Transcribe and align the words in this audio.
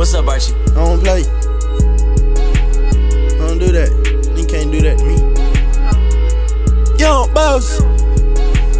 What's 0.00 0.14
up, 0.14 0.28
Archie? 0.28 0.54
I 0.54 0.80
don't 0.80 0.98
play. 0.98 1.28
I 3.36 3.44
don't 3.44 3.58
do 3.58 3.68
that. 3.68 3.92
You 4.32 4.46
can't 4.48 4.72
do 4.72 4.80
that 4.80 4.96
to 4.96 5.04
me. 5.04 5.20
Young 6.96 7.28
boss. 7.34 7.84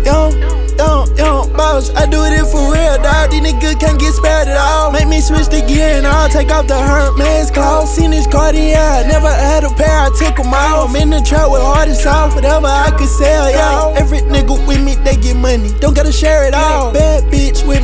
Young, 0.01 0.33
young, 0.81 1.15
young 1.19 1.53
boss. 1.53 1.93
I 1.93 2.09
do 2.09 2.25
it 2.25 2.41
for 2.49 2.73
real, 2.73 2.97
dog. 3.05 3.31
These 3.33 3.43
niggas 3.43 3.79
can't 3.79 4.01
get 4.01 4.15
spared 4.15 4.49
at 4.49 4.57
all. 4.57 4.93
Make 4.93 5.09
me 5.09 5.21
switch 5.21 5.49
the 5.53 5.61
gear 5.69 6.01
and 6.01 6.07
I'll 6.07 6.31
take 6.31 6.51
off 6.51 6.67
the 6.67 6.81
hurt 6.81 7.19
man's 7.19 7.51
clothes. 7.51 7.95
Seen 7.95 8.13
this 8.13 8.27
Cartier, 8.27 9.05
never 9.05 9.29
had 9.29 9.63
a 9.65 9.69
pair, 9.77 10.09
I 10.09 10.09
took 10.17 10.37
them 10.37 10.55
out. 10.55 10.89
I'm 10.89 10.97
in 10.97 11.11
the 11.11 11.21
trap 11.21 11.51
with 11.53 11.61
hardest 11.61 12.07
off, 12.07 12.35
whatever 12.35 12.67
I 12.67 12.97
could 12.97 13.11
sell, 13.13 13.53
y'all. 13.53 13.95
Every 13.95 14.21
nigga 14.21 14.57
with 14.67 14.83
me, 14.83 14.95
they 15.05 15.17
get 15.21 15.37
money. 15.37 15.69
Don't 15.81 15.93
gotta 15.95 16.13
share 16.13 16.49
it 16.49 16.55
all. 16.55 16.95
Bad 16.95 17.25
bitch 17.25 17.61
with 17.69 17.80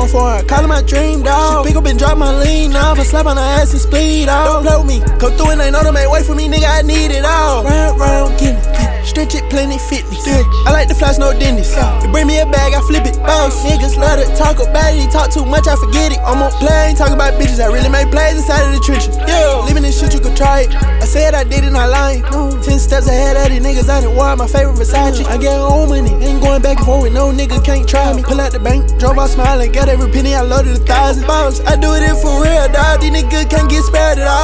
on 0.00 0.08
for 0.08 0.24
her. 0.24 0.66
My 0.66 0.82
dream 0.82 1.22
dog. 1.22 1.66
She 1.66 1.72
pick 1.72 1.76
up 1.76 1.86
and 1.86 1.98
drop 1.98 2.16
my 2.16 2.30
lean 2.38 2.76
off. 2.76 2.98
I 2.98 3.02
slap 3.02 3.26
on 3.26 3.36
her 3.36 3.42
ass 3.42 3.72
and 3.72 3.80
split 3.80 4.28
off. 4.28 4.62
Don't 4.64 4.86
with 4.86 5.02
me. 5.02 5.18
Come 5.18 5.32
through 5.34 5.50
and 5.50 5.60
they 5.60 5.70
know 5.70 5.82
to 5.82 5.92
make 5.92 6.08
way 6.08 6.22
for 6.22 6.34
me, 6.34 6.48
nigga. 6.48 6.68
I 6.68 6.82
need 6.82 7.10
it 7.10 7.24
all. 7.24 7.64
Round, 7.64 7.98
round, 7.98 8.38
get 8.38 8.54
it. 8.54 8.64
Get 8.70 8.86
it. 8.86 9.06
Stretch 9.06 9.34
it, 9.34 9.42
plenty 9.50 9.78
fitness. 9.90 10.22
Yeah. 10.26 10.46
I 10.66 10.70
like 10.70 10.86
the 10.86 10.94
flash, 10.94 11.18
no 11.18 11.32
dentist. 11.32 11.74
You 12.04 12.08
bring 12.12 12.28
me 12.28 12.38
a 12.38 12.46
bag, 12.46 12.74
I 12.74 12.80
flip 12.86 13.04
it. 13.04 13.18
Boss. 13.18 13.56
Niggas 13.66 13.98
love 13.98 14.22
to 14.22 14.26
talk 14.36 14.62
about 14.62 14.94
it. 14.94 15.10
Talk 15.10 15.32
too 15.32 15.44
much, 15.44 15.66
I 15.66 15.74
forget 15.74 16.12
it. 16.12 16.20
I'm 16.22 16.38
on 16.38 16.52
plane, 16.62 16.94
talk 16.94 17.10
about 17.10 17.34
bitches. 17.34 17.58
I 17.58 17.66
really 17.66 17.88
make 17.90 18.10
plays 18.14 18.36
inside 18.38 18.62
of 18.62 18.72
the 18.72 18.80
trenches. 18.80 19.16
Yeah. 19.26 19.66
Living 19.66 19.82
this 19.82 19.98
shit, 19.98 20.14
you 20.14 20.20
could 20.20 20.36
try 20.36 20.70
it. 20.70 20.74
I 21.02 21.04
said 21.04 21.34
I 21.34 21.42
did 21.42 21.64
it, 21.64 21.72
not 21.72 21.90
lying. 21.90 22.22
No. 22.30 22.54
Steps 22.80 23.06
ahead 23.06 23.36
of 23.36 23.52
these 23.52 23.60
niggas, 23.60 23.88
I 23.88 24.00
didn't 24.00 24.16
want 24.16 24.38
my 24.38 24.46
favorite 24.46 24.74
Versace. 24.74 25.24
I 25.26 25.36
get 25.36 25.60
home 25.60 25.90
money, 25.90 26.10
ain't 26.24 26.40
going 26.40 26.62
back 26.62 26.78
and 26.78 26.86
forth 26.86 27.12
no 27.12 27.30
nigga, 27.30 27.62
can't 27.62 27.86
try 27.86 28.12
me. 28.16 28.22
Pull 28.22 28.40
out 28.40 28.52
the 28.52 28.58
bank, 28.58 28.98
drove 28.98 29.18
out 29.18 29.28
smiling, 29.28 29.70
got 29.70 29.88
every 29.88 30.10
penny, 30.10 30.34
I 30.34 30.40
loaded 30.40 30.72
a 30.72 30.80
thousand. 30.80 31.26
Boss, 31.26 31.60
I 31.60 31.76
do 31.76 31.92
it 31.94 32.02
for 32.18 32.42
real, 32.42 32.66
dog. 32.72 33.00
These 33.00 33.12
niggas 33.12 33.50
can't 33.50 33.68
get 33.70 33.84
spared 33.84 34.18
at 34.18 34.26
all. 34.26 34.39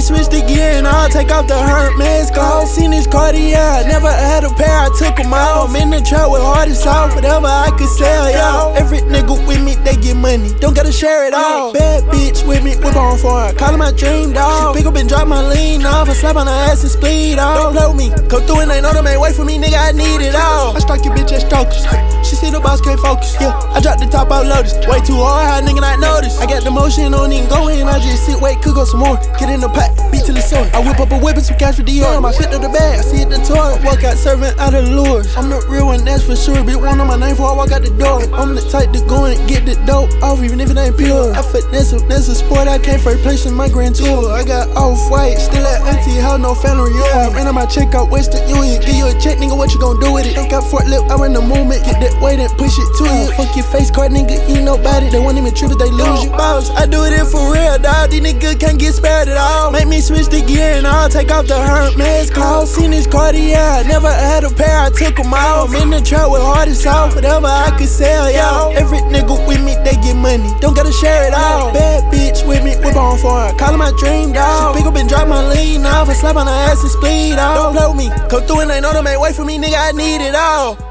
Make 0.00 0.08
me 0.08 0.16
switch 0.16 0.32
the 0.32 0.46
gear 0.48 0.80
and 0.80 0.88
I'll 0.88 1.10
take 1.10 1.30
off 1.30 1.46
the 1.46 1.60
hurt 1.60 1.98
man's 1.98 2.30
clothes. 2.30 2.72
Seen 2.72 2.90
this 2.90 3.06
Cartier, 3.06 3.84
never 3.84 4.10
had 4.10 4.44
a 4.44 4.48
pair, 4.48 4.88
I 4.88 4.88
took 4.96 5.16
them 5.16 5.34
out. 5.34 5.68
I'm 5.68 5.76
in 5.76 5.90
the 5.90 6.00
trap 6.00 6.30
with 6.30 6.40
hardest 6.40 6.86
off, 6.86 7.14
whatever 7.14 7.46
I 7.46 7.68
could 7.76 7.90
sell, 8.00 8.32
y'all. 8.32 8.74
Every 8.76 9.00
nigga 9.00 9.36
with 9.46 9.62
me, 9.62 9.74
they 9.84 9.96
get 9.96 10.16
money, 10.16 10.54
don't 10.58 10.74
gotta 10.74 10.90
share 10.90 11.28
it 11.28 11.34
all. 11.34 11.74
Bad 11.74 12.04
bitch 12.04 12.48
with 12.48 12.64
me, 12.64 12.76
whip 12.76 12.96
on 12.96 13.18
for 13.18 13.44
her, 13.44 13.52
call 13.52 13.76
my 13.76 13.92
dream 13.92 14.32
dog. 14.32 14.74
She 14.74 14.80
pick 14.80 14.88
up 14.88 14.96
and 14.96 15.06
drop 15.06 15.28
my 15.28 15.46
lean 15.46 15.84
off, 15.84 16.08
I 16.08 16.14
slap 16.14 16.36
on 16.36 16.46
her 16.46 16.52
ass 16.72 16.80
and 16.80 16.90
split 16.90 17.38
off. 17.38 17.74
Don't 17.74 17.94
with 17.94 18.00
me, 18.00 18.28
come 18.30 18.40
through 18.48 18.60
and 18.60 18.70
they 18.70 18.80
know 18.80 18.94
to 18.94 19.02
make 19.02 19.20
way 19.20 19.34
for 19.34 19.44
me, 19.44 19.58
nigga, 19.58 19.76
I 19.76 19.92
need 19.92 20.24
it 20.24 20.34
all. 20.34 20.59
I 20.90 20.98
strike 20.98 21.06
your 21.06 21.14
bitch 21.14 21.30
at 21.30 21.46
strokes. 21.46 21.86
She 22.26 22.34
see 22.34 22.50
the 22.50 22.58
boss 22.58 22.80
can't 22.80 22.98
focus, 22.98 23.38
yeah. 23.38 23.54
I 23.70 23.78
drop 23.78 24.02
the 24.02 24.10
top 24.10 24.26
out 24.34 24.46
lotus. 24.46 24.74
Way 24.90 24.98
too 25.06 25.22
hard, 25.22 25.46
how 25.46 25.62
nigga 25.62 25.78
not 25.78 26.02
notice. 26.02 26.34
I 26.42 26.50
got 26.50 26.66
the 26.66 26.70
motion, 26.70 27.12
don't 27.12 27.30
even 27.30 27.48
go 27.48 27.68
in. 27.70 27.86
I 27.86 28.02
just 28.02 28.26
sit, 28.26 28.34
wait, 28.42 28.58
cook 28.58 28.74
up 28.74 28.90
some 28.90 28.98
more. 28.98 29.14
Get 29.38 29.54
in 29.54 29.62
the 29.62 29.70
pack, 29.70 29.94
beat 30.10 30.26
till 30.26 30.34
it's 30.34 30.50
sore. 30.50 30.66
I 30.74 30.82
whip 30.82 30.98
up 30.98 31.14
a 31.14 31.18
whip 31.18 31.38
and 31.38 31.46
some 31.46 31.54
cash 31.62 31.78
for 31.78 31.86
Dior. 31.86 32.18
My 32.18 32.34
fit 32.34 32.50
to 32.50 32.58
the 32.58 32.66
bag, 32.68 32.98
I 32.98 33.02
see 33.06 33.22
it 33.22 33.30
the 33.30 33.38
tour. 33.38 33.78
Walk 33.86 34.02
out 34.02 34.18
serving 34.18 34.50
out 34.58 34.74
of 34.74 34.82
the 34.82 34.90
lures. 34.90 35.30
I'm 35.38 35.46
the 35.46 35.62
real 35.70 35.86
one, 35.86 36.02
that's 36.02 36.26
for 36.26 36.34
sure. 36.34 36.58
Big 36.66 36.74
one 36.74 36.98
on 36.98 37.06
my 37.06 37.14
name 37.14 37.38
before 37.38 37.50
I 37.50 37.54
walk 37.54 37.70
out 37.70 37.86
the 37.86 37.94
door. 37.94 38.26
I'm 38.34 38.58
the 38.58 38.62
type 38.66 38.90
to 38.90 39.00
go 39.06 39.30
and 39.30 39.38
get 39.46 39.62
the 39.70 39.78
dope 39.86 40.10
off, 40.26 40.42
even 40.42 40.58
if 40.58 40.74
it 40.74 40.78
ain't 40.78 40.98
pure. 40.98 41.30
I 41.38 41.42
finesse 41.46 41.94
it, 41.94 42.02
that's 42.10 42.26
a 42.26 42.34
sport. 42.34 42.66
I 42.66 42.82
came 42.82 42.98
first 42.98 43.22
place 43.22 43.46
in 43.46 43.54
my 43.54 43.70
grand 43.70 43.94
tour. 43.94 44.26
I 44.34 44.42
got 44.42 44.66
off 44.74 44.98
white, 45.06 45.38
still 45.38 45.62
at 45.62 45.86
auntie, 45.86 46.18
how 46.18 46.36
no 46.36 46.58
family 46.58 46.90
reunion. 46.90 47.30
Ran 47.38 47.46
on 47.46 47.54
my 47.54 47.66
check 47.66 47.94
out 47.94 48.10
Western 48.10 48.42
Union. 48.50 48.82
Give 48.82 48.98
you 48.98 49.06
a 49.06 49.14
check, 49.22 49.38
nigga, 49.38 49.56
what 49.56 49.70
you 49.70 49.78
gon' 49.78 49.98
do 50.02 50.12
with 50.12 50.26
it? 50.26 50.36
I 50.36 50.50
Got 50.50 50.66
Fort 50.80 50.90
Lip, 50.90 51.10
I 51.10 51.14
run 51.16 51.32
the 51.32 51.42
movement. 51.42 51.84
Get 51.84 52.00
that 52.00 52.16
weight 52.22 52.40
and 52.40 52.50
push 52.56 52.72
it 52.72 52.88
to 52.96 53.04
you. 53.04 53.28
Fuck 53.36 53.54
your 53.56 53.66
face 53.68 53.90
card, 53.90 54.12
nigga, 54.12 54.40
ain't 54.48 54.64
nobody. 54.64 55.10
They 55.10 55.18
won't 55.18 55.36
even 55.36 55.52
trip 55.52 55.72
if 55.72 55.78
they 55.78 55.90
lose 55.90 56.24
you. 56.24 56.30
Boss, 56.30 56.70
I 56.70 56.86
do 56.86 57.04
it 57.04 57.12
for 57.28 57.52
real, 57.52 57.76
dog. 57.78 58.10
These 58.10 58.22
niggas 58.22 58.58
can't 58.60 58.78
get 58.78 58.94
spared 58.94 59.28
at 59.28 59.36
all. 59.36 59.72
Make 59.72 59.88
me 59.88 60.00
switch 60.00 60.28
the 60.28 60.40
gear 60.40 60.80
and 60.80 60.86
I'll 60.86 61.10
take 61.10 61.30
off 61.30 61.46
the 61.46 61.60
hurt 61.60 61.96
man's 61.98 62.30
clothes. 62.30 62.72
Seen 62.72 62.92
this 62.92 63.06
Cartier, 63.06 63.84
never 63.84 64.08
had 64.08 64.44
a 64.44 64.50
pair, 64.50 64.80
I 64.80 64.90
took 64.90 65.16
them 65.16 65.34
out. 65.34 65.68
I'm 65.68 65.76
in 65.76 65.90
the 65.90 66.00
trap 66.00 66.30
with 66.30 66.40
hardest 66.40 66.86
off, 66.86 67.14
whatever 67.14 67.46
I 67.46 67.76
could 67.76 67.88
sell, 67.88 68.30
y'all. 68.32 68.72
Every 68.76 68.98
nigga 69.12 69.36
with 69.46 69.60
me, 69.62 69.76
they 69.84 70.00
get 70.00 70.16
money. 70.16 70.48
Don't 70.60 70.74
gotta 70.74 70.92
share 70.92 71.28
it 71.28 71.34
all. 71.34 71.72
Bad 73.00 73.16
bitch 73.16 73.16
with 73.16 73.16
me, 73.16 73.16
whip 73.16 73.16
on 73.16 73.18
for 73.18 73.40
her. 73.40 73.56
Call 73.58 73.76
my 73.76 73.92
dream 73.98 74.32
dog. 74.32 74.76
She 74.76 74.82
pick 74.82 74.86
up 74.86 74.96
and 74.96 75.08
drop 75.08 75.28
my 75.28 75.46
lean 75.48 75.86
off. 75.86 76.08
I 76.08 76.12
slap 76.12 76.36
on 76.36 76.46
her 76.46 76.52
ass 76.52 76.82
and 76.82 76.90
split 76.90 77.38
off. 77.38 77.74
Don't 77.74 77.96
with 77.96 78.06
me. 78.06 78.28
Come 78.28 78.42
through 78.42 78.60
and 78.60 78.70
they 78.70 78.80
know 78.80 78.92
to 78.92 79.02
make 79.02 79.18
way 79.18 79.32
for 79.32 79.44
me, 79.44 79.58
nigga. 79.58 79.76
I 79.76 79.92
need 79.92 80.20
it 80.20 80.34
all. 80.34 80.89